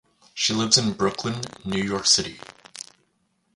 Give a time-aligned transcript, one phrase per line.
[0.33, 2.39] She lives in Brooklyn, New York City.